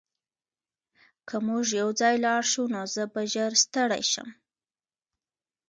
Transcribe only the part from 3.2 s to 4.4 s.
ژر ستړی شم